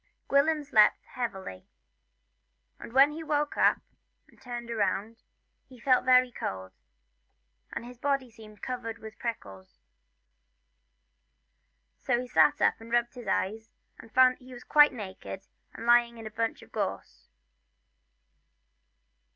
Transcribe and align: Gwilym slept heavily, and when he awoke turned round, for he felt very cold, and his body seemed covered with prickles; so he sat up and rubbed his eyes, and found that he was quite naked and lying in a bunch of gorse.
Gwilym 0.27 0.63
slept 0.65 1.05
heavily, 1.09 1.67
and 2.79 2.91
when 2.91 3.11
he 3.11 3.21
awoke 3.21 3.53
turned 4.41 4.71
round, 4.71 5.17
for 5.17 5.23
he 5.69 5.79
felt 5.79 6.05
very 6.05 6.31
cold, 6.31 6.71
and 7.71 7.85
his 7.85 7.99
body 7.99 8.31
seemed 8.31 8.63
covered 8.63 8.97
with 8.97 9.19
prickles; 9.19 9.77
so 11.99 12.19
he 12.19 12.27
sat 12.27 12.63
up 12.63 12.81
and 12.81 12.91
rubbed 12.91 13.13
his 13.13 13.27
eyes, 13.27 13.69
and 13.99 14.11
found 14.11 14.37
that 14.37 14.41
he 14.43 14.53
was 14.53 14.63
quite 14.63 14.91
naked 14.91 15.45
and 15.75 15.85
lying 15.85 16.17
in 16.17 16.25
a 16.25 16.31
bunch 16.31 16.63
of 16.63 16.71
gorse. 16.71 17.29